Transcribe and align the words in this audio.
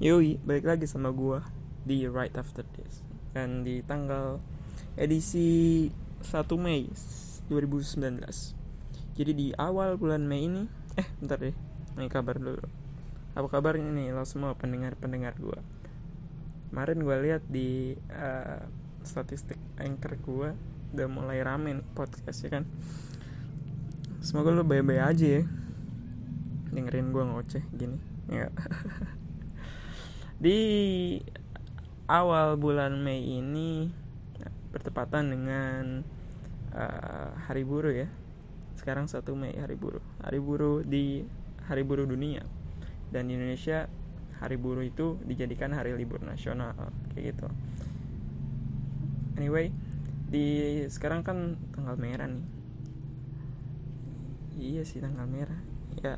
Yoi, 0.00 0.40
balik 0.40 0.64
lagi 0.64 0.88
sama 0.88 1.12
gua 1.12 1.44
di 1.84 2.08
Right 2.08 2.32
After 2.32 2.64
This. 2.64 3.04
Dan 3.36 3.68
di 3.68 3.84
tanggal 3.84 4.40
edisi 4.96 5.92
1 6.24 6.40
Mei 6.56 6.88
2019 7.52 8.24
Jadi 9.12 9.32
di 9.36 9.46
awal 9.60 10.00
bulan 10.00 10.24
Mei 10.24 10.48
ini 10.48 10.64
Eh, 10.96 11.04
bentar 11.20 11.36
deh, 11.36 11.52
ini 12.00 12.08
kabar 12.08 12.40
dulu. 12.40 12.64
Apa 13.36 13.44
kabarnya 13.52 13.92
nih 13.92 14.16
lo 14.16 14.24
semua 14.24 14.56
pendengar-pendengar 14.56 15.36
gua? 15.36 15.60
Kemarin 16.72 17.04
gua 17.04 17.20
lihat 17.20 17.44
di 17.44 17.92
uh, 18.08 18.64
statistik 19.04 19.60
anchor 19.76 20.16
gua 20.24 20.56
Udah 20.96 21.12
mulai 21.12 21.44
rame 21.44 21.76
nih 21.76 21.84
podcast 21.92 22.40
ya 22.48 22.56
kan. 22.56 22.64
Semoga 24.24 24.48
lo 24.48 24.64
baik-baik 24.64 25.04
aja 25.12 25.26
ya. 25.28 25.42
Dengerin 26.72 27.12
gua 27.12 27.28
ngoceh 27.28 27.68
gini. 27.76 28.00
Ya 28.32 28.48
di 30.40 30.58
awal 32.08 32.56
bulan 32.56 32.96
Mei 32.96 33.20
ini 33.20 33.92
bertepatan 34.72 35.28
dengan 35.28 36.00
uh, 36.72 37.36
Hari 37.44 37.60
Buruh 37.68 37.92
ya. 37.92 38.08
Sekarang 38.80 39.04
1 39.04 39.20
Mei 39.36 39.52
Hari 39.52 39.76
Buruh. 39.76 40.00
Hari 40.24 40.40
Buruh 40.40 40.80
di 40.80 41.28
Hari 41.68 41.84
Buruh 41.84 42.08
Dunia. 42.08 42.40
Dan 43.12 43.28
di 43.28 43.36
Indonesia 43.36 43.84
Hari 44.40 44.56
Buruh 44.56 44.80
itu 44.80 45.20
dijadikan 45.28 45.76
hari 45.76 45.92
libur 45.92 46.24
nasional 46.24 46.72
kayak 47.12 47.36
gitu. 47.36 47.46
Anyway, 49.36 49.68
di 50.32 50.80
sekarang 50.88 51.20
kan 51.20 51.60
tanggal 51.76 52.00
merah 52.00 52.32
nih. 52.32 52.46
Iya 54.56 54.82
sih 54.88 55.04
tanggal 55.04 55.28
merah. 55.28 55.60
Ya 56.00 56.16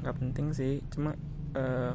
nggak 0.00 0.16
penting 0.16 0.56
sih, 0.56 0.80
cuma 0.88 1.12
uh, 1.52 1.92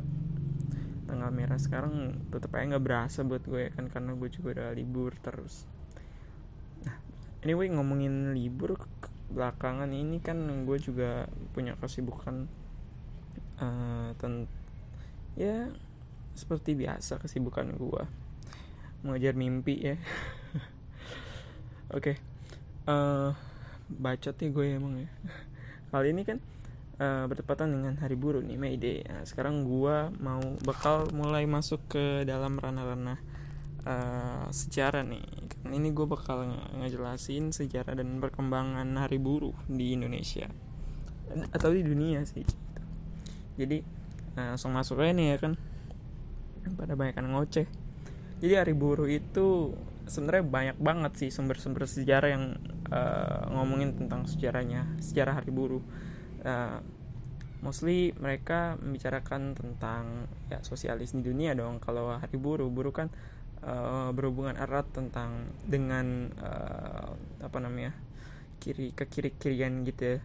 tanggal 1.05 1.29
merah 1.29 1.61
sekarang 1.61 2.25
tetap 2.33 2.57
aja 2.57 2.75
nggak 2.75 2.85
berasa 2.85 3.21
buat 3.21 3.45
gue 3.45 3.69
kan 3.71 3.87
karena 3.87 4.17
gue 4.17 4.29
juga 4.29 4.47
udah 4.59 4.69
libur 4.73 5.13
terus. 5.21 5.69
Nah 6.83 6.97
anyway 7.45 7.69
ngomongin 7.69 8.33
libur 8.33 8.75
belakangan 9.29 9.89
ini 9.89 10.21
kan 10.21 10.37
gue 10.65 10.77
juga 10.81 11.29
punya 11.53 11.77
kesibukan 11.77 12.49
uh, 13.61 14.09
ten 14.17 14.49
ya 15.37 15.69
seperti 16.33 16.73
biasa 16.73 17.21
kesibukan 17.21 17.77
gue. 17.77 18.03
Mengajar 19.05 19.37
mimpi 19.37 19.77
ya. 19.77 19.95
Oke 21.93 21.93
okay. 21.93 22.15
uh, 22.89 23.29
bacot 23.87 24.33
ya 24.33 24.49
gue 24.49 24.65
emang 24.73 25.05
ya. 25.05 25.09
Kali 25.93 26.11
ini 26.11 26.25
kan 26.25 26.41
uh, 26.99 27.25
bertepatan 27.27 27.71
dengan 27.71 27.95
hari 27.99 28.15
buruh 28.15 28.43
nih 28.43 28.57
May 28.59 28.75
Day. 28.79 29.03
Nah, 29.07 29.23
sekarang 29.27 29.67
gua 29.67 30.11
mau 30.19 30.41
bakal 30.63 31.11
mulai 31.11 31.47
masuk 31.47 31.83
ke 31.91 32.23
dalam 32.23 32.59
ranah-ranah 32.59 33.19
uh, 33.85 34.45
sejarah 34.49 35.05
nih. 35.05 35.23
Ini 35.65 35.87
gue 35.93 36.07
bakal 36.09 36.49
ngejelasin 36.81 37.53
sejarah 37.53 37.97
dan 37.97 38.19
perkembangan 38.19 38.85
hari 38.97 39.21
buruh 39.21 39.55
di 39.69 39.95
Indonesia 39.95 40.49
atau 41.53 41.73
di 41.73 41.81
dunia 41.81 42.21
sih. 42.25 42.45
Jadi 43.55 43.81
uh, 44.37 44.53
langsung 44.53 44.73
masuk 44.73 45.01
aja 45.01 45.13
nih 45.13 45.27
ya 45.33 45.37
kan. 45.41 45.53
Pada 46.75 46.97
banyak 46.97 47.15
kan 47.17 47.29
ngoceh. 47.29 47.67
Jadi 48.41 48.53
hari 48.57 48.73
buruh 48.73 49.07
itu 49.07 49.73
sebenarnya 50.05 50.45
banyak 50.45 50.77
banget 50.77 51.11
sih 51.17 51.29
sumber-sumber 51.33 51.89
sejarah 51.89 52.29
yang 52.29 52.45
uh, 52.93 53.49
ngomongin 53.53 53.97
tentang 53.97 54.29
sejarahnya, 54.29 54.85
sejarah 55.01 55.41
hari 55.41 55.49
buruh 55.49 55.81
uh, 56.45 56.79
mostly 57.65 58.13
mereka 58.21 58.77
membicarakan 58.77 59.57
tentang 59.57 60.29
ya 60.53 60.61
sosialis 60.61 61.17
di 61.17 61.25
dunia 61.25 61.57
dong 61.57 61.81
kalau 61.81 62.13
hari 62.13 62.37
buruh 62.37 62.69
buruh 62.69 62.93
kan 62.93 63.09
uh, 63.65 64.13
berhubungan 64.13 64.53
erat 64.53 64.85
tentang 64.93 65.49
dengan 65.65 66.29
uh, 66.37 67.17
apa 67.41 67.57
namanya 67.57 67.97
kiri 68.61 68.93
ke 68.93 69.09
kiri 69.09 69.33
kirian 69.33 69.81
gitu 69.81 70.17
ya. 70.17 70.19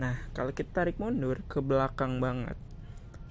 nah 0.00 0.16
kalau 0.32 0.56
kita 0.56 0.84
tarik 0.84 0.96
mundur 0.96 1.44
ke 1.44 1.60
belakang 1.60 2.16
banget 2.24 2.56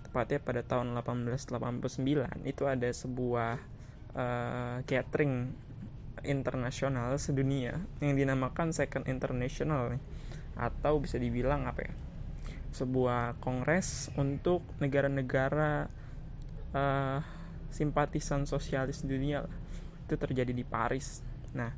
tepatnya 0.06 0.40
pada 0.42 0.62
tahun 0.62 0.94
1889 1.02 2.46
itu 2.46 2.64
ada 2.70 2.90
sebuah 2.90 3.58
uh, 4.14 4.78
catering 4.86 5.54
internasional 6.22 7.16
sedunia 7.18 7.82
yang 8.04 8.14
dinamakan 8.14 8.76
Second 8.76 9.08
International 9.08 9.98
atau 10.60 11.00
bisa 11.00 11.16
dibilang 11.16 11.66
apa 11.66 11.88
ya 11.88 11.94
sebuah 12.70 13.42
kongres 13.42 14.14
untuk 14.18 14.62
negara-negara 14.78 15.90
uh, 16.74 17.20
simpatisan 17.70 18.46
sosialis 18.46 19.06
dunia 19.06 19.46
itu 20.06 20.16
terjadi 20.18 20.54
di 20.54 20.66
Paris. 20.66 21.22
Nah, 21.54 21.74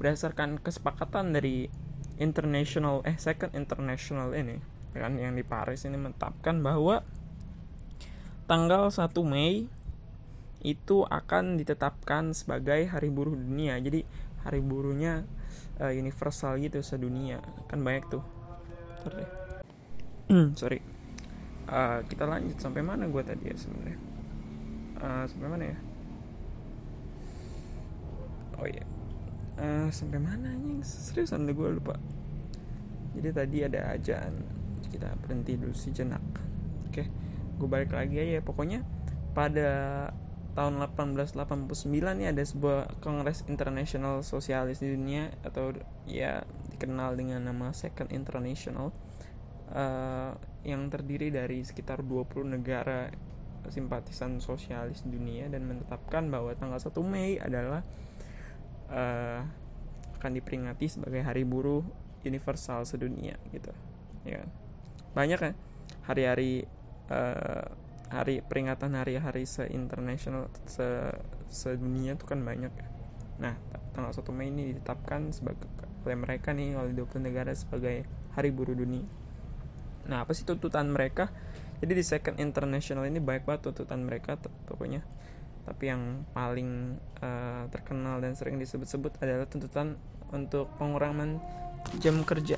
berdasarkan 0.00 0.60
kesepakatan 0.60 1.32
dari 1.32 1.68
international 2.18 3.06
eh 3.06 3.14
second 3.16 3.54
international 3.54 4.34
ini 4.34 4.58
kan 4.90 5.14
yang 5.14 5.38
di 5.38 5.46
Paris 5.46 5.86
ini 5.86 5.94
menetapkan 5.94 6.58
bahwa 6.58 7.06
tanggal 8.50 8.90
1 8.90 9.14
Mei 9.22 9.70
itu 10.58 11.06
akan 11.06 11.54
ditetapkan 11.54 12.34
sebagai 12.34 12.90
hari 12.90 13.12
buruh 13.12 13.36
dunia. 13.38 13.78
Jadi 13.78 14.02
hari 14.42 14.58
buruhnya 14.58 15.22
uh, 15.78 15.94
universal 15.94 16.58
gitu 16.58 16.82
sedunia. 16.82 17.38
Kan 17.70 17.86
banyak 17.86 18.10
tuh. 18.10 18.24
Sorry. 20.56 20.80
Uh, 21.68 22.00
kita 22.08 22.24
lanjut 22.24 22.56
sampai 22.60 22.80
mana 22.84 23.08
gue 23.08 23.22
tadi 23.24 23.48
ya 23.48 23.56
sebenarnya? 23.56 23.98
Uh, 25.00 25.24
sampai 25.28 25.48
mana 25.48 25.64
ya? 25.68 25.78
Oh 28.60 28.66
iya. 28.68 28.84
Uh, 29.58 29.88
sampai 29.88 30.20
mana 30.20 30.52
anjing? 30.52 30.84
Seriusan 30.84 31.48
gue 31.48 31.68
lupa. 31.72 31.96
Jadi 33.16 33.28
tadi 33.32 33.58
ada 33.64 33.96
ajaan. 33.96 34.34
Kita 34.88 35.12
berhenti 35.20 35.56
dulu 35.56 35.72
sejenak. 35.72 36.24
Oke 36.88 37.04
okay. 37.04 37.06
gue 37.58 37.68
balik 37.68 37.92
lagi 37.92 38.16
aja 38.16 38.40
pokoknya 38.40 38.86
pada 39.36 39.70
tahun 40.58 40.82
1889 40.90 41.38
nih 41.94 42.34
ada 42.34 42.42
sebuah 42.42 42.98
kongres 42.98 43.46
internasional 43.46 44.26
sosialis 44.26 44.82
di 44.82 44.90
dunia 44.90 45.30
atau 45.46 45.70
ya 46.08 46.42
dikenal 46.74 47.14
dengan 47.14 47.46
nama 47.46 47.70
Second 47.70 48.10
International 48.10 48.90
uh, 49.72 50.32
yang 50.64 50.88
terdiri 50.92 51.32
dari 51.32 51.64
sekitar 51.64 52.04
20 52.04 52.58
negara 52.58 53.08
simpatisan 53.68 54.40
sosialis 54.40 55.04
dunia 55.04 55.50
dan 55.52 55.68
menetapkan 55.68 56.28
bahwa 56.32 56.56
tanggal 56.56 56.80
1 56.80 56.92
Mei 57.04 57.36
adalah 57.36 57.84
uh, 58.88 59.40
akan 60.18 60.32
diperingati 60.34 60.88
sebagai 60.88 61.22
hari 61.22 61.44
buruh 61.44 61.84
universal 62.26 62.82
sedunia 62.82 63.38
gitu 63.54 63.70
ya 64.26 64.42
kan? 64.42 64.50
banyak 65.14 65.38
kan 65.38 65.54
hari-hari 66.04 66.66
uh, 67.12 67.68
hari 68.08 68.40
peringatan 68.40 68.96
hari-hari 68.96 69.44
se-international 69.44 70.48
se 70.64 71.12
sedunia 71.48 72.16
itu 72.16 72.24
kan 72.28 72.40
banyak 72.44 72.72
ya. 72.72 72.88
Nah, 73.38 73.54
tanggal 73.92 74.12
1 74.12 74.24
Mei 74.36 74.48
ini 74.52 74.72
ditetapkan 74.72 75.32
sebagai 75.32 75.68
oleh 76.04 76.16
mereka 76.16 76.52
nih 76.56 76.76
oleh 76.76 76.92
20 76.96 77.24
negara 77.24 77.52
sebagai 77.52 78.04
hari 78.32 78.50
buruh 78.52 78.76
dunia. 78.76 79.04
Nah, 80.08 80.24
apa 80.24 80.32
sih 80.32 80.48
tuntutan 80.48 80.88
mereka? 80.88 81.28
Jadi 81.78 81.92
di 81.94 82.02
Second 82.02 82.40
International 82.40 83.06
ini 83.06 83.20
banyak 83.20 83.44
banget 83.44 83.70
tuntutan 83.70 84.02
mereka 84.02 84.40
pokoknya. 84.66 85.04
Tapi 85.68 85.84
yang 85.84 86.24
paling 86.32 86.96
uh, 87.20 87.68
terkenal 87.68 88.24
dan 88.24 88.32
sering 88.32 88.56
disebut-sebut 88.56 89.20
adalah 89.20 89.44
tuntutan 89.44 90.00
untuk 90.32 90.72
pengurangan 90.80 91.36
jam 92.00 92.24
kerja. 92.24 92.56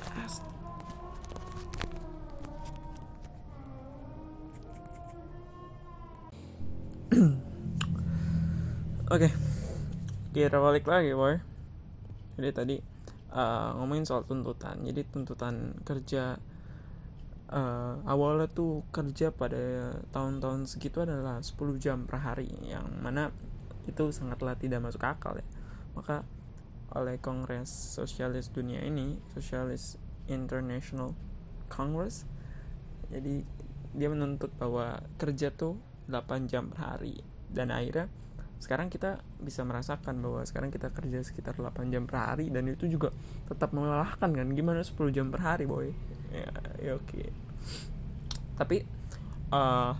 Oke, 9.11 9.27
okay. 9.27 9.31
kita 10.31 10.55
balik 10.55 10.87
lagi, 10.87 11.11
boy. 11.11 11.35
Jadi 12.39 12.49
tadi 12.55 12.79
uh, 13.35 13.75
ngomongin 13.75 14.07
soal 14.07 14.23
tuntutan. 14.23 14.79
Jadi 14.87 15.03
tuntutan 15.11 15.75
kerja 15.83 16.39
uh, 17.51 18.01
awalnya 18.07 18.47
tuh 18.49 18.87
kerja 18.89 19.29
pada 19.29 19.95
tahun-tahun 20.15 20.67
segitu 20.71 21.03
adalah 21.03 21.43
10 21.43 21.53
jam 21.77 22.07
per 22.07 22.23
hari 22.23 22.49
yang 22.65 22.87
mana 23.03 23.29
itu 23.85 24.09
sangatlah 24.09 24.55
tidak 24.57 24.81
masuk 24.81 25.03
akal 25.03 25.35
ya. 25.37 25.45
Maka 25.93 26.23
oleh 26.91 27.19
Kongres 27.19 27.71
Sosialis 27.71 28.51
Dunia 28.51 28.83
ini 28.83 29.19
Sosialis 29.31 29.95
International 30.27 31.15
Congress 31.71 32.27
jadi 33.11 33.43
dia 33.91 34.07
menuntut 34.07 34.55
bahwa 34.55 35.03
kerja 35.19 35.51
tuh 35.51 35.75
8 36.07 36.47
jam 36.47 36.71
per 36.71 36.79
hari. 36.95 37.19
Dan 37.51 37.69
akhirnya 37.75 38.07
sekarang 38.61 38.93
kita 38.93 39.25
bisa 39.41 39.65
merasakan 39.65 40.21
bahwa 40.21 40.45
sekarang 40.45 40.69
kita 40.69 40.93
kerja 40.93 41.25
sekitar 41.25 41.57
8 41.57 41.89
jam 41.89 42.05
per 42.05 42.21
hari 42.21 42.53
dan 42.53 42.69
itu 42.69 42.85
juga 42.85 43.09
tetap 43.49 43.73
melelahkan 43.73 44.29
kan? 44.29 44.47
Gimana 44.53 44.85
10 44.85 45.09
jam 45.09 45.33
per 45.33 45.41
hari 45.41 45.65
boy? 45.65 45.89
Ya, 46.29 46.53
ya 46.77 46.93
oke. 46.95 47.09
Okay. 47.09 47.27
tapi 48.61 48.85
uh, 49.49 49.97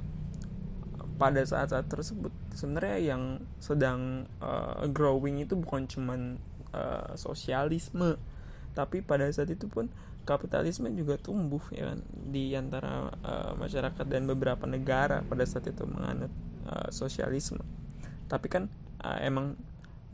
pada 1.18 1.42
saat-saat 1.42 1.90
tersebut 1.90 2.30
sebenarnya 2.54 3.18
yang 3.18 3.42
sedang 3.58 4.30
uh, 4.38 4.86
growing 4.94 5.42
itu 5.42 5.58
bukan 5.58 5.90
cuman 5.90 6.38
uh, 6.78 7.18
sosialisme. 7.18 8.22
Tapi 8.78 9.02
pada 9.02 9.26
saat 9.34 9.50
itu 9.50 9.66
pun 9.66 9.90
kapitalisme 10.22 10.86
juga 10.94 11.18
tumbuh 11.18 11.66
ya 11.74 11.98
kan? 11.98 12.06
Di 12.30 12.54
antara 12.54 13.10
uh, 13.26 13.58
masyarakat 13.58 14.06
dan 14.06 14.30
beberapa 14.30 14.70
negara 14.70 15.26
pada 15.26 15.42
saat 15.50 15.66
itu 15.66 15.82
menganut 15.90 16.30
uh, 16.70 16.94
sosialisme 16.94 17.81
tapi 18.32 18.48
kan 18.48 18.72
uh, 19.04 19.20
emang 19.20 19.60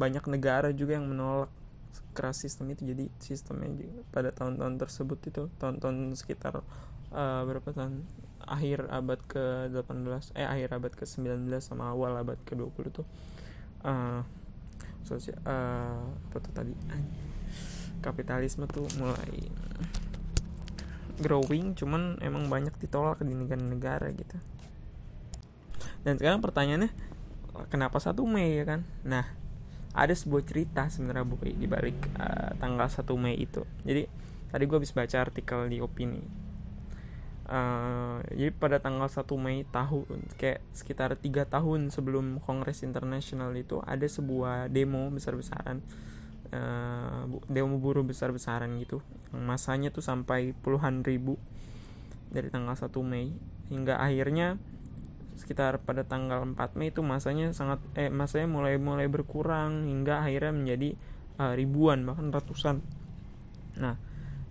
banyak 0.01 0.25
negara 0.25 0.73
juga 0.73 0.97
yang 0.97 1.05
menolak 1.05 1.53
keras 2.17 2.41
sistem 2.41 2.73
itu. 2.73 2.81
Jadi 2.81 3.13
sistemnya 3.21 3.69
juga 3.77 4.01
pada 4.09 4.33
tahun-tahun 4.33 4.81
tersebut 4.81 5.19
itu 5.29 5.43
tahun-tahun 5.61 6.17
sekitar 6.17 6.65
uh, 7.13 7.41
berapa 7.45 7.69
tahun? 7.69 8.01
Akhir 8.47 8.89
abad 8.89 9.21
ke 9.27 9.69
18 9.69 10.33
eh 10.33 10.47
akhir 10.47 10.81
abad 10.81 10.93
ke 10.97 11.05
19 11.05 11.45
sama 11.61 11.93
awal 11.93 12.17
abad 12.17 12.39
ke 12.41 12.57
20 12.57 12.73
tuh 12.89 13.05
uh, 13.85 14.25
sosial 15.05 15.37
uh, 15.45 16.09
apa 16.09 16.37
tuh 16.41 16.53
tadi? 16.57 16.73
Kapitalisme 18.01 18.65
tuh 18.65 18.89
mulai 18.97 19.45
growing 21.17 21.73
cuman 21.73 22.21
emang 22.21 22.49
banyak 22.49 22.73
ditolak 22.81 23.21
di 23.21 23.33
negara-negara 23.33 24.09
gitu. 24.13 24.37
Dan 26.05 26.15
sekarang 26.21 26.39
pertanyaannya 26.39 26.93
kenapa 27.67 27.97
satu 27.97 28.27
Mei 28.29 28.61
ya 28.61 28.65
kan? 28.65 28.85
Nah 29.01 29.25
ada 29.97 30.13
sebuah 30.13 30.45
cerita 30.45 30.85
sebenarnya 30.93 31.25
bu 31.25 31.41
di 31.41 31.65
balik 31.65 31.97
uh, 32.21 32.53
tanggal 32.61 32.85
1 32.85 33.01
Mei 33.17 33.33
itu. 33.33 33.65
Jadi 33.81 34.05
tadi 34.53 34.63
gue 34.69 34.77
habis 34.77 34.93
baca 34.93 35.17
artikel 35.17 35.65
di 35.73 35.81
opini. 35.81 36.21
Uh, 37.47 38.21
jadi 38.29 38.53
pada 38.53 38.77
tanggal 38.77 39.09
1 39.09 39.25
Mei 39.41 39.65
tahun 39.65 40.21
kayak 40.37 40.61
sekitar 40.77 41.17
tiga 41.17 41.49
tahun 41.49 41.89
sebelum 41.89 42.43
Kongres 42.45 42.85
Internasional 42.85 43.49
itu 43.57 43.81
ada 43.81 44.05
sebuah 44.05 44.69
demo 44.69 45.09
besar-besaran 45.09 45.81
uh, 46.53 47.25
demo 47.49 47.81
buruh 47.81 48.05
besar-besaran 48.05 48.69
gitu. 48.77 49.01
Masanya 49.33 49.89
tuh 49.89 50.05
sampai 50.05 50.53
puluhan 50.61 51.01
ribu 51.01 51.41
dari 52.29 52.53
tanggal 52.53 52.77
1 52.77 52.93
Mei 53.01 53.33
hingga 53.73 53.97
akhirnya 53.97 54.61
sekitar 55.37 55.79
pada 55.85 56.03
tanggal 56.03 56.43
4 56.43 56.57
Mei 56.75 56.89
itu 56.89 57.05
masanya 57.05 57.53
sangat 57.53 57.79
eh 57.93 58.09
masanya 58.09 58.49
mulai 58.49 58.75
mulai 58.81 59.05
berkurang 59.05 59.85
hingga 59.85 60.25
akhirnya 60.25 60.53
menjadi 60.53 60.89
uh, 61.37 61.53
ribuan 61.53 62.03
bahkan 62.03 62.33
ratusan. 62.33 62.81
Nah, 63.77 63.95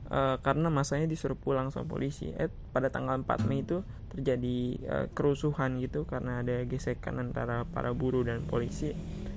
uh, 0.08 0.38
karena 0.40 0.70
masanya 0.70 1.10
disuruh 1.10 1.36
pulang 1.36 1.74
sama 1.74 1.90
polisi. 1.90 2.30
Eh 2.38 2.48
pada 2.70 2.88
tanggal 2.88 3.18
4 3.20 3.50
Mei 3.50 3.66
itu 3.66 3.82
terjadi 4.14 4.58
uh, 4.86 5.06
kerusuhan 5.12 5.76
gitu 5.82 6.06
karena 6.06 6.40
ada 6.40 6.62
gesekan 6.64 7.18
antara 7.18 7.66
para 7.66 7.90
buruh 7.92 8.22
dan 8.22 8.46
polisi. 8.46 8.94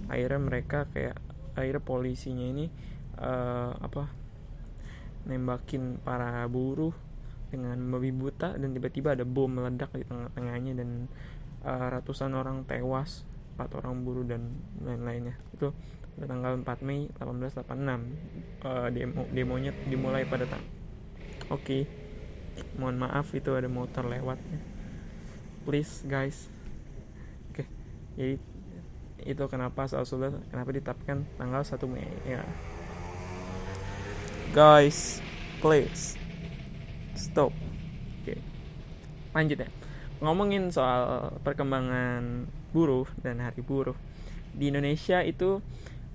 Akhirnya 0.08 0.40
mereka 0.40 0.86
kayak 0.94 1.18
akhirnya 1.58 1.84
polisinya 1.84 2.46
ini 2.46 2.70
uh, 3.20 3.76
apa 3.82 4.08
nembakin 5.28 6.00
para 6.00 6.48
buruh 6.48 6.96
dengan 7.50 7.78
babi 7.90 8.14
buta 8.14 8.56
dan 8.56 8.72
tiba-tiba 8.72 9.18
ada 9.18 9.26
bom 9.26 9.50
meledak 9.50 9.90
di 9.98 10.06
tengah-tengahnya 10.06 10.78
dan 10.78 11.10
uh, 11.64 11.88
ratusan 11.92 12.32
orang 12.36 12.64
tewas 12.64 13.28
empat 13.60 13.76
orang 13.76 14.08
buruh 14.08 14.24
dan 14.24 14.56
lain-lainnya 14.80 15.36
itu 15.52 15.76
pada 16.16 16.26
tanggal 16.32 16.54
4 16.64 16.88
Mei 16.88 17.12
1886 17.20 18.64
uh, 18.64 18.88
demo 18.92 19.24
demonya 19.32 19.72
dimulai 19.88 20.24
pada 20.24 20.48
tang 20.48 20.64
oke 21.52 21.64
okay. 21.64 21.84
mohon 22.80 23.00
maaf 23.00 23.32
itu 23.36 23.52
ada 23.56 23.68
motor 23.68 24.08
lewat 24.08 24.40
please 25.68 26.08
guys 26.08 26.48
oke 27.52 27.64
okay. 27.64 27.68
jadi 28.16 28.36
itu 29.28 29.44
kenapa 29.52 29.84
soal 29.92 30.08
sudah 30.08 30.32
kenapa 30.48 30.72
ditetapkan 30.72 31.28
tanggal 31.36 31.64
1 31.64 31.76
Mei 31.92 32.08
ya 32.24 32.44
guys 34.56 35.20
please 35.60 36.16
stop 37.16 37.52
oke 37.52 38.24
okay. 38.24 38.40
lanjut 39.36 39.68
ya 39.68 39.79
ngomongin 40.20 40.72
soal 40.72 41.32
perkembangan 41.44 42.48
buruh 42.76 43.08
dan 43.24 43.40
hari 43.40 43.64
buruh. 43.64 43.96
Di 44.52 44.68
Indonesia 44.68 45.24
itu 45.24 45.64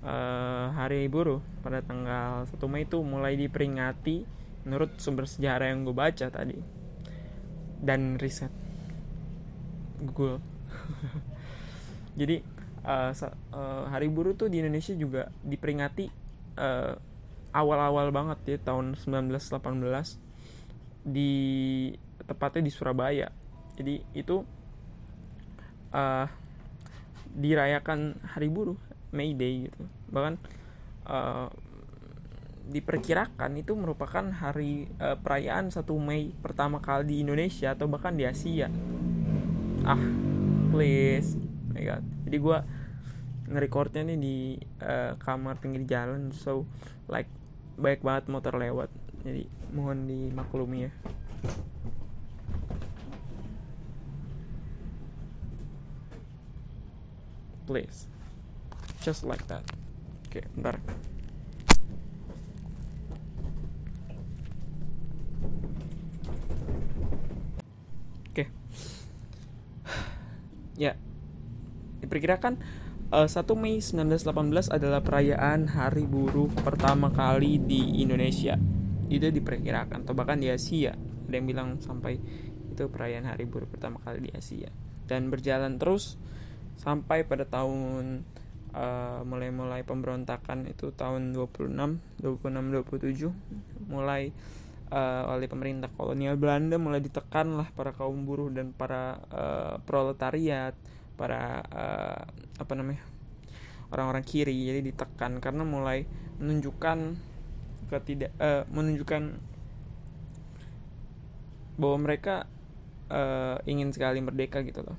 uh, 0.05 0.69
hari 0.77 1.09
buruh 1.09 1.41
pada 1.65 1.81
tanggal 1.81 2.45
1 2.45 2.53
Mei 2.69 2.85
itu 2.85 3.01
mulai 3.01 3.33
diperingati 3.33 4.25
menurut 4.65 4.97
sumber 5.01 5.29
sejarah 5.29 5.69
yang 5.73 5.85
gue 5.85 5.93
baca 5.93 6.29
tadi 6.29 6.57
dan 7.81 8.17
riset 8.21 8.53
Google. 10.05 10.37
Jadi 12.19 12.41
uh, 12.85 13.11
uh, 13.11 13.83
hari 13.89 14.07
buruh 14.09 14.33
tuh 14.37 14.49
di 14.49 14.59
Indonesia 14.61 14.93
juga 14.93 15.31
diperingati 15.41 16.23
awal-awal 17.51 18.15
banget 18.15 18.39
ya 18.47 18.71
tahun 18.71 18.95
1918 18.95 21.03
di 21.03 21.31
tepatnya 22.23 22.63
di 22.63 22.71
Surabaya 22.71 23.27
jadi 23.75 24.01
itu 24.15 24.47
uh, 25.91 26.27
dirayakan 27.35 28.15
hari 28.23 28.47
buruh 28.47 28.79
May 29.11 29.35
Day 29.35 29.67
gitu. 29.67 29.83
Bahkan 30.11 30.33
uh, 31.07 31.47
diperkirakan 32.65 33.61
itu 33.61 33.77
merupakan 33.77 34.25
hari 34.31 34.89
uh, 34.97 35.19
perayaan 35.19 35.69
1 35.69 35.85
Mei 36.01 36.33
pertama 36.39 36.81
kali 36.81 37.05
di 37.05 37.15
Indonesia 37.21 37.75
atau 37.75 37.85
bahkan 37.91 38.15
di 38.15 38.23
Asia. 38.23 38.71
Ah 39.83 40.01
please. 40.71 41.35
Oh 41.35 41.75
my 41.75 41.83
god. 41.83 42.03
Jadi 42.25 42.37
gue 42.39 42.57
ngerekordnya 43.45 44.01
nih 44.07 44.17
di 44.17 44.37
uh, 44.81 45.19
kamar 45.19 45.59
pinggir 45.59 45.83
jalan. 45.85 46.31
So 46.31 46.65
like 47.11 47.29
baik 47.75 48.01
banget 48.01 48.31
motor 48.31 48.55
lewat. 48.55 48.89
Jadi 49.27 49.45
mohon 49.75 50.07
dimaklumi 50.07 50.87
ya 50.87 50.91
please 57.65 58.05
just 59.01 59.25
like 59.25 59.45
that. 59.49 59.61
Oke 60.29 60.41
okay, 60.41 60.43
bentar. 60.57 60.81
Oke 68.33 68.45
okay. 68.45 68.47
ya. 70.89 70.93
Diperkirakan 72.01 72.61
uh, 73.13 73.25
eh, 73.25 73.29
1 73.29 73.45
Mei 73.57 73.81
1918 73.81 74.73
adalah 74.73 75.01
perayaan 75.05 75.69
Hari 75.69 76.05
Buruh 76.09 76.49
pertama 76.61 77.13
kali 77.13 77.61
di 77.61 78.01
Indonesia. 78.01 78.57
Itu 79.05 79.29
diperkirakan 79.29 80.05
atau 80.05 80.17
bahkan 80.17 80.41
di 80.41 80.49
Asia. 80.49 80.97
Ada 81.25 81.35
yang 81.37 81.47
bilang 81.49 81.69
sampai 81.81 82.17
itu 82.73 82.89
perayaan 82.89 83.29
Hari 83.29 83.45
Buruh 83.45 83.69
pertama 83.69 84.01
kali 84.01 84.29
di 84.29 84.31
Asia. 84.33 84.69
Dan 85.05 85.29
berjalan 85.29 85.77
terus 85.77 86.17
sampai 86.75 87.23
pada 87.23 87.47
tahun 87.47 88.23
uh, 88.75 89.21
mulai-mulai 89.23 89.81
pemberontakan 89.87 90.67
itu 90.69 90.91
tahun 90.91 91.31
26 91.31 91.71
26 91.71 93.31
27 93.31 93.91
mulai 93.91 94.35
uh, 94.91 95.31
oleh 95.31 95.47
pemerintah 95.47 95.89
kolonial 95.95 96.35
Belanda 96.35 96.75
mulai 96.75 96.99
ditekan 96.99 97.55
lah 97.55 97.67
para 97.73 97.95
kaum 97.95 98.27
buruh 98.27 98.51
dan 98.51 98.75
para 98.75 99.19
uh, 99.31 99.75
proletariat 99.87 100.75
para 101.15 101.63
uh, 101.71 102.21
apa 102.59 102.73
namanya 102.75 103.03
orang-orang 103.95 104.27
kiri. 104.27 104.67
Jadi 104.67 104.91
ditekan 104.91 105.39
karena 105.39 105.63
mulai 105.63 106.03
menunjukkan 106.43 107.15
ketidak 107.87 108.31
uh, 108.41 108.67
menunjukkan 108.67 109.39
bahwa 111.75 111.97
mereka 111.99 112.47
uh, 113.11 113.59
ingin 113.67 113.91
sekali 113.91 114.19
merdeka 114.19 114.63
gitu 114.63 114.83
loh. 114.83 114.97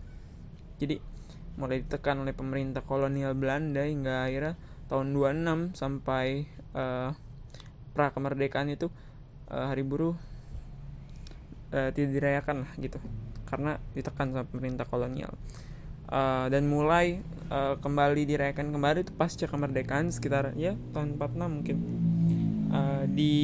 Jadi 0.76 1.00
mulai 1.56 1.80
ditekan 1.80 2.20
oleh 2.20 2.36
pemerintah 2.36 2.84
kolonial 2.84 3.32
Belanda 3.32 3.84
hingga 3.84 4.28
akhirnya 4.28 4.54
tahun 4.86 5.16
26 5.16 5.74
sampai 5.74 6.46
uh, 6.76 7.10
pra 7.96 8.12
kemerdekaan 8.12 8.68
itu 8.68 8.92
uh, 9.48 9.72
hari 9.72 9.82
buruh 9.82 10.14
uh, 11.72 11.90
tidak 11.96 12.12
dirayakan 12.12 12.68
lah 12.68 12.70
gitu. 12.76 13.00
Karena 13.48 13.80
ditekan 13.96 14.36
sama 14.36 14.44
pemerintah 14.44 14.84
kolonial. 14.84 15.32
Uh, 16.06 16.46
dan 16.54 16.70
mulai 16.70 17.18
uh, 17.50 17.74
kembali 17.82 18.30
dirayakan 18.30 18.70
kembali 18.70 19.02
itu 19.02 19.12
pasca 19.18 19.50
kemerdekaan 19.50 20.14
sekitar 20.14 20.54
ya 20.54 20.78
tahun 20.94 21.18
46 21.18 21.56
mungkin. 21.56 21.76
Uh, 22.70 23.04
di 23.10 23.34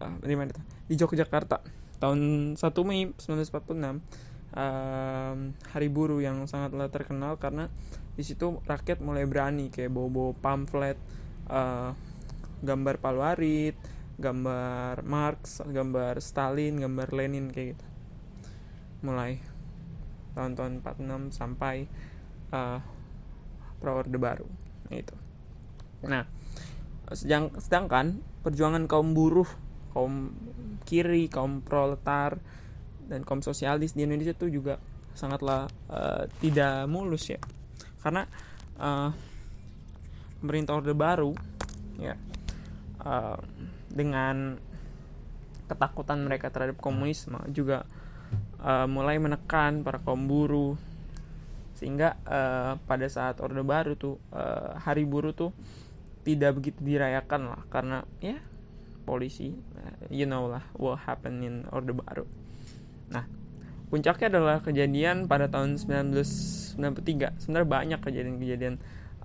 uh, 0.00 0.16
di 0.24 0.34
mana 0.34 0.50
itu? 0.50 0.62
Di 0.90 0.94
Yogyakarta. 0.98 1.62
Tahun 2.00 2.18
1 2.56 2.88
Mei 2.88 3.12
1946 3.20 4.29
um, 4.54 5.54
hari 5.70 5.88
buruh 5.90 6.18
yang 6.22 6.44
sangatlah 6.46 6.90
terkenal 6.90 7.36
karena 7.36 7.70
di 8.14 8.22
situ 8.26 8.60
rakyat 8.66 9.00
mulai 9.00 9.24
berani 9.24 9.70
kayak 9.72 9.94
bawa-bawa 9.94 10.32
pamflet 10.38 10.98
uh, 11.48 11.94
gambar 12.60 13.00
Paluarit, 13.00 13.76
gambar 14.20 15.00
Marx, 15.06 15.64
gambar 15.64 16.20
Stalin, 16.20 16.76
gambar 16.76 17.08
Lenin 17.16 17.48
kayak 17.48 17.74
gitu. 17.74 17.86
Mulai 19.00 19.40
tahun-tahun 20.36 20.84
46 20.84 21.34
sampai 21.34 21.88
uh, 22.54 22.78
pra 23.80 23.90
orde 23.96 24.18
baru 24.20 24.46
itu 24.92 25.16
nah 26.04 26.24
sedang 27.10 27.50
sedangkan 27.58 28.22
perjuangan 28.44 28.86
kaum 28.86 29.12
buruh 29.16 29.48
kaum 29.92 30.32
kiri 30.86 31.26
kaum 31.26 31.60
proletar 31.64 32.38
dan 33.10 33.26
kaum 33.26 33.42
sosialis 33.42 33.98
di 33.98 34.06
Indonesia 34.06 34.30
itu 34.30 34.46
juga 34.46 34.78
sangatlah 35.18 35.66
uh, 35.90 36.30
tidak 36.38 36.86
mulus 36.86 37.26
ya. 37.26 37.42
Karena 37.98 38.22
uh, 38.78 39.10
pemerintah 40.38 40.78
orde 40.78 40.94
baru 40.94 41.34
ya 41.98 42.14
uh, 43.02 43.36
dengan 43.90 44.56
ketakutan 45.66 46.22
mereka 46.22 46.54
terhadap 46.54 46.78
komunisme 46.78 47.42
juga 47.50 47.82
uh, 48.62 48.86
mulai 48.86 49.18
menekan 49.18 49.82
para 49.82 49.98
kaum 49.98 50.30
buruh. 50.30 50.78
Sehingga 51.74 52.14
uh, 52.22 52.78
pada 52.86 53.10
saat 53.10 53.42
orde 53.42 53.66
baru 53.66 53.98
tuh 53.98 54.22
uh, 54.30 54.78
hari 54.78 55.02
buruh 55.02 55.34
tuh 55.34 55.50
tidak 56.22 56.62
begitu 56.62 56.78
dirayakan 56.86 57.50
lah. 57.50 57.62
Karena 57.66 58.06
ya 58.22 58.38
polisi 59.02 59.50
you 60.12 60.28
know 60.28 60.46
lah 60.46 60.62
what 60.78 61.02
happened 61.02 61.42
in 61.42 61.66
orde 61.74 61.90
baru 61.90 62.39
nah 63.10 63.26
puncaknya 63.90 64.30
adalah 64.30 64.62
kejadian 64.62 65.26
pada 65.26 65.50
tahun 65.50 65.76
1993 65.76 67.42
sebenarnya 67.42 67.68
banyak 67.68 68.00
kejadian-kejadian 68.00 68.78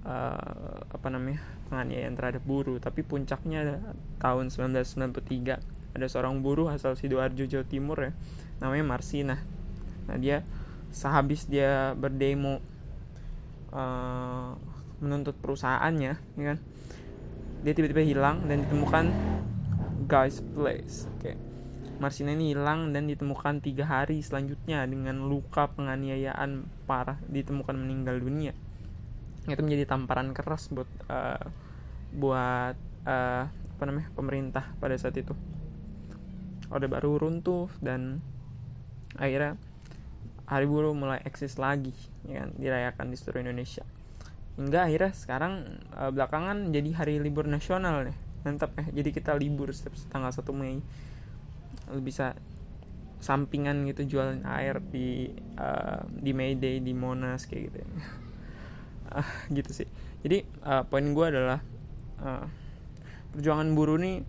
uh, 0.05 0.85
apa 0.89 1.07
namanya 1.09 1.41
penganiayaan 1.67 2.15
terhadap 2.15 2.43
buruh. 2.45 2.77
Tapi 2.77 3.01
puncaknya 3.01 3.81
tahun 4.21 4.53
1993 4.53 5.95
ada 5.95 6.05
seorang 6.11 6.43
buruh 6.43 6.69
asal 6.69 6.93
sidoarjo 6.93 7.49
jawa 7.49 7.65
timur 7.65 7.97
ya 7.99 8.11
namanya 8.61 8.85
Marsina. 8.85 9.37
Nah 10.05 10.17
dia 10.21 10.45
sehabis 10.93 11.49
dia 11.49 11.91
berdemo 11.97 12.61
uh, 13.73 14.55
menuntut 15.03 15.35
perusahaannya 15.43 16.13
ya 16.39 16.43
kan 16.55 16.57
dia 17.67 17.73
tiba-tiba 17.75 18.05
hilang 18.05 18.47
dan 18.47 18.63
ditemukan 18.63 19.11
guys 20.07 20.39
place 20.55 21.09
oke. 21.11 21.19
okay. 21.19 21.44
Marsina 21.95 22.35
ini 22.35 22.51
hilang 22.51 22.91
dan 22.91 23.07
ditemukan 23.07 23.63
tiga 23.63 23.87
hari 23.87 24.19
selanjutnya 24.19 24.83
dengan 24.83 25.31
luka 25.31 25.71
penganiayaan 25.71 26.67
parah 26.83 27.15
ditemukan 27.31 27.71
meninggal 27.71 28.19
dunia. 28.19 28.51
Itu 29.47 29.63
menjadi 29.63 29.87
tamparan 29.87 30.35
keras 30.35 30.67
buat 30.67 30.89
uh, 31.07 31.45
buat 32.11 32.75
uh, 33.07 33.43
apa 33.47 33.83
namanya 33.87 34.11
pemerintah 34.11 34.65
pada 34.79 34.99
saat 34.99 35.15
itu. 35.15 35.31
Orde 36.67 36.91
baru 36.91 37.15
runtuh 37.15 37.71
dan 37.79 38.19
akhirnya 39.15 39.55
hari 40.51 40.67
buruh 40.67 40.91
mulai 40.91 41.23
eksis 41.23 41.55
lagi 41.55 41.95
ya 42.27 42.43
kan, 42.43 42.49
dirayakan 42.59 43.07
di 43.07 43.15
seluruh 43.15 43.39
Indonesia. 43.39 43.87
Hingga 44.59 44.91
akhirnya 44.91 45.11
sekarang 45.15 45.53
uh, 45.95 46.11
belakangan 46.11 46.75
jadi 46.75 46.89
hari 46.91 47.15
libur 47.23 47.47
nasional 47.47 48.03
nih 48.03 48.17
mantap 48.43 48.75
ya. 48.75 48.85
Jadi 49.01 49.09
kita 49.15 49.31
libur 49.33 49.71
setiap 49.71 49.95
tanggal 50.11 50.35
1 50.35 50.43
Mei 50.51 50.83
Lalu 51.89 52.01
bisa 52.01 52.33
sampingan 53.25 53.87
gitu 53.89 54.17
jualan 54.17 54.43
air 54.45 54.77
di 54.93 55.31
uh, 55.57 56.03
di 56.09 56.31
May 56.35 56.53
Day 56.59 56.77
di 56.83 56.93
Monas 56.93 57.49
kayak 57.49 57.61
gitu 57.71 57.77
uh, 59.09 59.29
gitu 59.57 59.71
sih. 59.71 59.89
Jadi 60.21 60.45
uh, 60.65 60.83
poin 60.85 61.05
gue 61.05 61.25
adalah 61.25 61.59
uh, 62.21 62.45
perjuangan 63.33 63.67
buruh 63.73 63.97
nih 63.97 64.21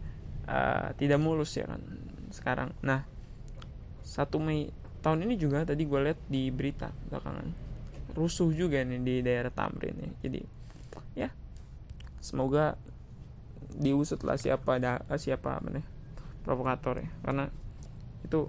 uh, 0.48 0.96
tidak 0.96 1.18
mulus 1.20 1.52
ya 1.56 1.68
kan 1.68 1.82
sekarang. 2.32 2.70
Nah 2.80 3.04
1 4.06 4.32
Mei 4.40 4.70
tahun 5.04 5.28
ini 5.28 5.34
juga 5.36 5.62
tadi 5.66 5.84
gue 5.84 6.00
lihat 6.00 6.20
di 6.26 6.48
berita 6.50 6.90
belakangan 7.12 7.46
rusuh 8.16 8.48
juga 8.54 8.80
nih 8.80 9.02
di 9.02 9.14
daerah 9.20 9.52
Tamrin 9.52 9.96
ya. 9.98 10.10
Jadi 10.24 10.40
ya 11.16 11.28
semoga 12.22 12.80
diusut 13.76 14.24
lah 14.24 14.40
siapa 14.40 14.80
ada 14.80 15.04
siapa 15.20 15.60
mana 15.60 15.95
provokator 16.46 17.02
ya. 17.02 17.10
Karena 17.26 17.50
itu 18.22 18.46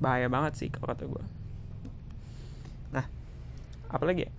bahaya 0.00 0.32
banget 0.32 0.56
sih 0.56 0.68
kalau 0.72 0.96
kata 0.96 1.04
gue 1.04 1.24
nah 2.90 3.04
apalagi 3.92 4.26
ya? 4.26 4.32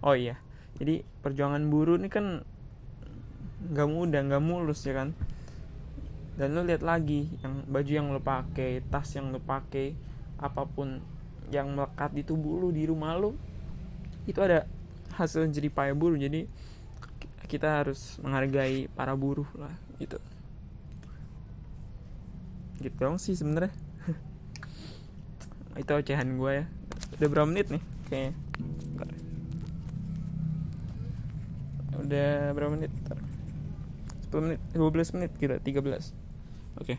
Oh 0.00 0.16
iya 0.16 0.40
jadi 0.80 1.04
perjuangan 1.20 1.60
buruh 1.68 2.00
ini 2.00 2.08
kan 2.08 2.40
nggak 3.68 3.88
mudah 3.90 4.20
nggak 4.24 4.42
mulus 4.42 4.86
ya 4.88 4.94
kan? 5.04 5.12
Dan 6.38 6.54
lo 6.54 6.62
lihat 6.62 6.86
lagi 6.86 7.26
yang 7.42 7.66
baju 7.66 7.90
yang 7.90 8.08
lo 8.14 8.22
pakai 8.22 8.78
tas 8.86 9.10
yang 9.18 9.34
lo 9.34 9.42
pakai 9.42 9.92
apa 10.38 10.62
pun 10.70 11.02
yang 11.50 11.74
melekat 11.74 12.14
di 12.14 12.22
tubuh 12.22 12.62
lo 12.62 12.70
di 12.70 12.86
rumah 12.86 13.18
lo 13.18 13.34
itu 14.30 14.38
ada 14.38 14.70
hasil 15.18 15.50
payah 15.50 15.98
buruh. 15.98 16.14
Jadi 16.14 16.46
kita 17.50 17.82
harus 17.82 18.22
menghargai 18.22 18.86
para 18.94 19.18
buruh 19.18 19.50
lah 19.58 19.74
gitu 19.98 20.22
gitu 22.78 22.96
dong 22.98 23.16
sih 23.18 23.34
sebenarnya. 23.34 23.74
Itu 25.80 25.94
ocehan 25.94 26.38
gue 26.38 26.52
ya. 26.62 26.64
Udah 27.18 27.28
berapa 27.30 27.46
menit 27.46 27.66
nih 27.70 27.82
kayaknya? 28.10 28.34
Udah 31.98 32.30
berapa 32.54 32.72
menit? 32.72 32.92
10 34.28 34.44
menit 34.44 34.60
12 34.76 35.14
menit 35.16 35.30
kira 35.40 35.56
13 35.60 35.80
oke. 35.80 36.04
Okay. 36.84 36.98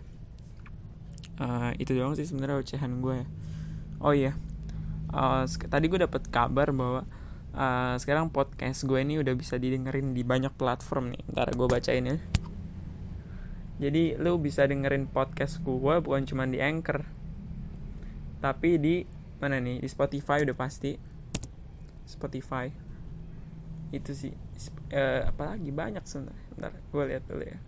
uh, 1.40 1.72
itu 1.78 1.94
doang 1.94 2.18
sih 2.18 2.26
sebenarnya 2.26 2.60
ocehan 2.60 3.00
gue 3.00 3.24
ya. 3.24 3.28
Oh 4.02 4.14
iya. 4.14 4.34
Uh, 5.10 5.46
tadi 5.46 5.86
gue 5.90 6.00
dapet 6.02 6.26
kabar 6.30 6.74
bahwa 6.74 7.06
uh, 7.54 7.96
sekarang 8.02 8.34
podcast 8.34 8.86
gue 8.86 9.00
ini 9.02 9.22
udah 9.22 9.34
bisa 9.38 9.62
didengerin 9.62 10.18
di 10.18 10.26
banyak 10.26 10.54
platform 10.58 11.14
nih. 11.14 11.22
Ntar 11.32 11.54
gue 11.54 11.68
bacain 11.70 12.06
ya 12.06 12.18
jadi 13.80 14.20
lu 14.20 14.36
bisa 14.44 14.68
dengerin 14.68 15.08
podcast 15.08 15.64
gue 15.64 15.96
bukan 16.04 16.28
cuma 16.28 16.44
di 16.44 16.60
Anchor. 16.60 17.08
Tapi 18.44 18.70
di 18.76 18.96
mana 19.40 19.64
nih? 19.64 19.80
Di 19.80 19.88
Spotify 19.88 20.44
udah 20.44 20.56
pasti. 20.56 21.00
Spotify. 22.04 22.68
Itu 23.96 24.12
sih. 24.12 24.36
Uh, 24.92 25.24
apalagi 25.32 25.72
banyak 25.72 26.04
sebenarnya. 26.04 26.46
Ntar 26.60 26.72
gue 26.76 27.04
lihat 27.08 27.24
dulu 27.32 27.46
ya. 27.48 27.60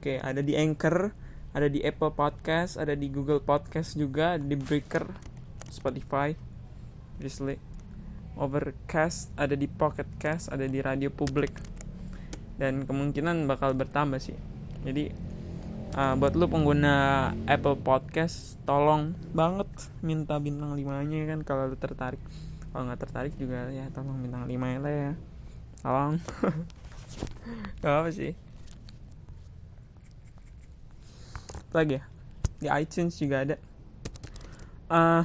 Oke, 0.00 0.16
ada 0.16 0.40
di 0.40 0.56
Anchor, 0.56 1.12
ada 1.52 1.68
di 1.68 1.84
Apple 1.84 2.16
Podcast, 2.16 2.80
ada 2.80 2.96
di 2.96 3.12
Google 3.12 3.44
Podcast 3.44 4.00
juga, 4.00 4.40
di 4.40 4.56
Breaker, 4.56 5.04
Spotify, 5.68 6.32
obviously. 7.20 7.60
Overcast, 8.38 9.32
ada 9.34 9.56
di 9.56 9.66
Pocket 9.66 10.06
Cast, 10.18 10.52
ada 10.52 10.68
di 10.68 10.78
Radio 10.78 11.08
Publik. 11.08 11.54
Dan 12.60 12.84
kemungkinan 12.84 13.48
bakal 13.48 13.72
bertambah 13.74 14.20
sih. 14.20 14.36
Jadi 14.84 15.10
uh, 15.96 16.14
buat 16.18 16.36
lu 16.36 16.46
pengguna 16.46 17.30
Apple 17.48 17.80
Podcast, 17.80 18.60
tolong 18.68 19.16
banget 19.32 19.68
minta 20.04 20.36
bintang 20.38 20.76
5-nya 20.76 21.26
kan 21.30 21.40
kalau 21.42 21.70
lu 21.72 21.76
tertarik. 21.80 22.20
Kalau 22.70 22.86
nggak 22.86 23.00
tertarik 23.02 23.34
juga 23.34 23.66
ya 23.74 23.90
tolong 23.90 24.20
bintang 24.22 24.46
5 24.46 24.84
lah 24.84 24.94
ya. 24.94 25.12
Tolong. 25.80 26.14
Gak 27.82 27.90
apa 27.90 28.10
sih 28.14 28.36
lagi 31.70 32.02
ya 32.02 32.04
di 32.60 32.68
iTunes 32.68 33.14
juga 33.16 33.46
ada 33.46 33.56
uh, 34.90 35.22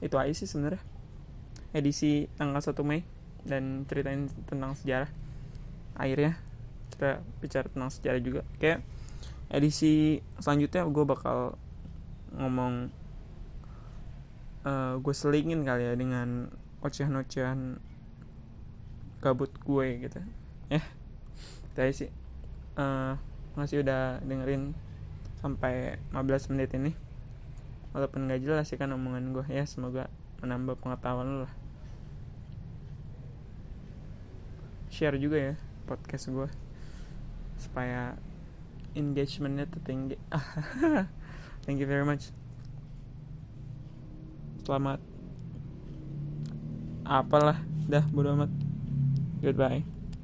itu 0.00 0.16
aja 0.16 0.32
sih 0.32 0.48
sebenarnya. 0.48 0.82
Edisi 1.70 2.26
tanggal 2.34 2.60
1 2.60 2.74
Mei 2.82 3.04
dan 3.44 3.84
ceritain 3.86 4.26
tentang 4.48 4.72
sejarah. 4.76 5.10
Akhirnya 5.96 6.36
kita 6.92 7.20
bicara 7.40 7.66
tentang 7.68 7.92
sejarah 7.92 8.20
juga. 8.20 8.42
Kayak 8.60 8.84
edisi 9.52 10.24
selanjutnya 10.40 10.86
gue 10.88 11.04
bakal 11.04 11.58
ngomong 12.36 12.88
uh, 14.64 14.94
gue 14.98 15.14
selingin 15.14 15.66
kali 15.66 15.90
ya 15.90 15.94
dengan 15.98 16.48
ocehan-ocehan 16.80 17.80
gabut 19.20 19.52
gue 19.60 19.86
gitu. 20.08 20.20
Ya 20.72 20.82
itu 21.70 22.06
sih. 22.06 22.10
Uh, 22.74 23.14
masih 23.58 23.82
udah 23.84 24.22
dengerin 24.24 24.72
sampai 25.42 25.98
15 26.14 26.52
menit 26.54 26.70
ini 26.76 26.92
walaupun 27.90 28.30
gak 28.30 28.42
jelas 28.42 28.70
sih 28.70 28.78
kan 28.78 28.94
omongan 28.94 29.34
gue 29.34 29.46
ya 29.50 29.66
semoga 29.66 30.06
menambah 30.40 30.78
pengetahuan 30.78 31.26
lo 31.26 31.38
lah. 31.46 31.54
Share 34.90 35.18
juga 35.18 35.38
ya 35.38 35.54
podcast 35.86 36.30
gue 36.30 36.48
supaya 37.60 38.16
engagementnya 38.96 39.68
tuh 39.70 39.82
tinggi. 39.82 40.16
Thank 41.66 41.78
you 41.78 41.86
very 41.86 42.06
much. 42.06 42.32
Selamat. 44.64 44.98
Apalah. 47.04 47.58
Dah 47.90 48.06
bodo 48.10 48.38
amat. 48.38 48.50
Goodbye 49.42 49.99